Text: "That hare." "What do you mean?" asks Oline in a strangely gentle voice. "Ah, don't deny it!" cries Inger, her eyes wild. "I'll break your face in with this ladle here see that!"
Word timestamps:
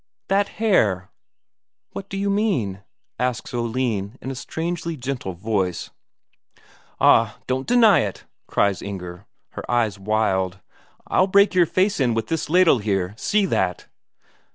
"That 0.29 0.47
hare." 0.57 1.11
"What 1.91 2.09
do 2.09 2.17
you 2.17 2.31
mean?" 2.31 2.81
asks 3.19 3.53
Oline 3.53 4.17
in 4.19 4.31
a 4.31 4.35
strangely 4.35 4.97
gentle 4.97 5.33
voice. 5.35 5.91
"Ah, 6.99 7.37
don't 7.45 7.67
deny 7.67 7.99
it!" 7.99 8.25
cries 8.47 8.81
Inger, 8.81 9.27
her 9.49 9.69
eyes 9.71 9.99
wild. 9.99 10.59
"I'll 11.05 11.27
break 11.27 11.53
your 11.53 11.67
face 11.67 11.99
in 11.99 12.15
with 12.15 12.29
this 12.29 12.49
ladle 12.49 12.79
here 12.79 13.13
see 13.15 13.45
that!" 13.45 13.87